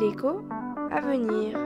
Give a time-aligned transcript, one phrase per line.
[0.00, 0.42] L'écho
[0.90, 1.56] à venir.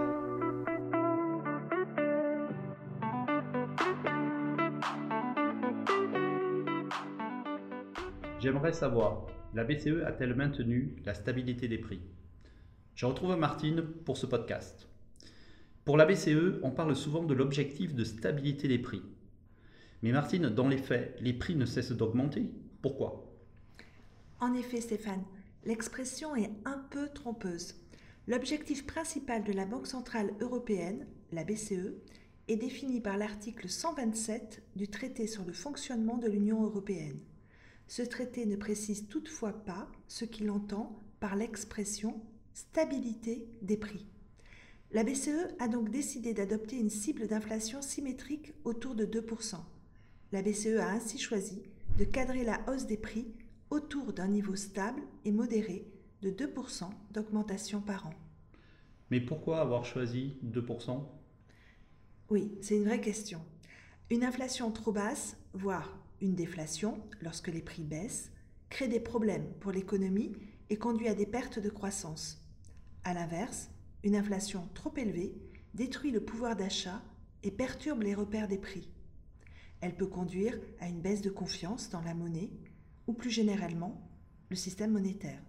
[8.39, 12.03] J'aimerais savoir, la BCE a-t-elle maintenu la stabilité des prix?
[12.95, 14.91] Je retrouve Martine pour ce podcast.
[15.87, 19.03] Pour la BCE, on parle souvent de l'objectif de stabilité des prix.
[20.03, 22.51] Mais Martine, dans les faits, les prix ne cessent d'augmenter.
[22.83, 23.32] Pourquoi?
[24.43, 25.23] En effet, Stéphane,
[25.65, 27.77] l'expression est un peu trompeuse.
[28.27, 31.95] L'objectif principal de la Banque centrale européenne, la BCE,
[32.48, 37.20] est défini par l'article 127 du traité sur le fonctionnement de l'Union européenne.
[37.86, 42.20] Ce traité ne précise toutefois pas ce qu'il entend par l'expression
[42.52, 44.05] stabilité des prix.
[44.91, 49.55] La BCE a donc décidé d'adopter une cible d'inflation symétrique autour de 2%.
[50.33, 51.62] La BCE a ainsi choisi
[51.97, 53.33] de cadrer la hausse des prix
[53.72, 55.86] autour d'un niveau stable et modéré
[56.20, 58.14] de 2% d'augmentation par an.
[59.10, 61.02] Mais pourquoi avoir choisi 2%
[62.28, 63.41] Oui, c'est une vraie question.
[64.10, 68.30] Une inflation trop basse, voire une déflation, lorsque les prix baissent,
[68.69, 70.32] crée des problèmes pour l'économie
[70.69, 72.47] et conduit à des pertes de croissance.
[73.04, 73.70] A l'inverse,
[74.04, 75.34] une inflation trop élevée
[75.72, 77.00] détruit le pouvoir d'achat
[77.42, 78.91] et perturbe les repères des prix.
[79.80, 82.50] Elle peut conduire à une baisse de confiance dans la monnaie
[83.06, 84.08] ou plus généralement
[84.50, 85.42] le système monétaire.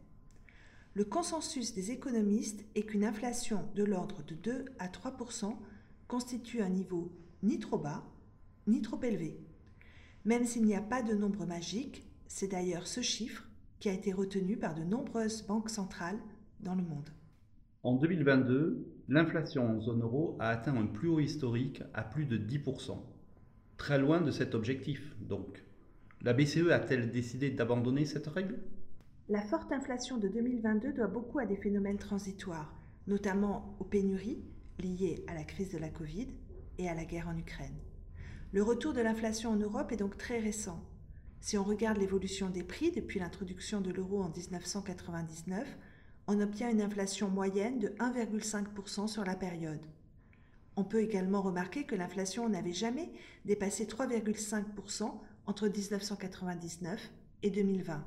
[0.96, 5.56] Le consensus des économistes est qu'une inflation de l'ordre de 2 à 3%
[6.08, 8.04] constitue un niveau ni trop bas
[8.68, 9.38] ni trop élevé.
[10.26, 13.48] Même s'il n'y a pas de nombre magique, c'est d'ailleurs ce chiffre
[13.80, 16.20] qui a été retenu par de nombreuses banques centrales
[16.62, 17.10] dans le monde.
[17.84, 22.38] En 2022, l'inflation en zone euro a atteint un plus haut historique à plus de
[22.38, 22.98] 10%.
[23.76, 25.64] Très loin de cet objectif, donc.
[26.26, 28.58] La BCE a-t-elle décidé d'abandonner cette règle?
[29.28, 32.74] La forte inflation de 2022 doit beaucoup à des phénomènes transitoires,
[33.08, 34.42] notamment aux pénuries
[34.80, 36.30] liées à la crise de la Covid
[36.78, 37.76] et à la guerre en Ukraine.
[38.54, 40.82] Le retour de l'inflation en Europe est donc très récent.
[41.42, 45.78] Si on regarde l'évolution des prix depuis l'introduction de l'euro en 1999,
[46.28, 49.86] on obtient une inflation moyenne de 1,5% sur la période.
[50.78, 53.12] On peut également remarquer que l'inflation n'avait jamais
[53.44, 55.12] dépassé 3,5%
[55.46, 57.12] entre 1999
[57.44, 58.04] et 2020.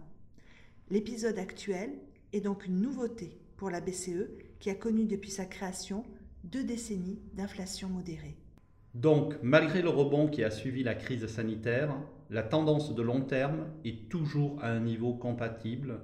[0.90, 1.90] L'épisode actuel
[2.32, 6.04] est donc une nouveauté pour la BCE qui a connu depuis sa création
[6.44, 8.36] deux décennies d'inflation modérée.
[8.94, 11.94] Donc, malgré le rebond qui a suivi la crise sanitaire,
[12.30, 16.00] la tendance de long terme est toujours à un niveau compatible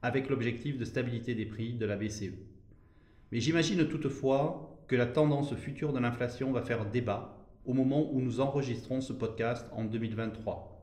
[0.00, 2.32] avec l'objectif de stabilité des prix de la BCE.
[3.30, 8.20] Mais j'imagine toutefois que la tendance future de l'inflation va faire débat au moment où
[8.20, 10.82] nous enregistrons ce podcast en 2023.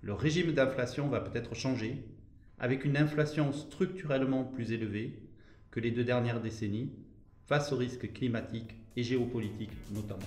[0.00, 2.04] Le régime d'inflation va peut-être changer,
[2.58, 5.18] avec une inflation structurellement plus élevée
[5.70, 6.92] que les deux dernières décennies,
[7.46, 10.20] face aux risques climatiques et géopolitiques notamment.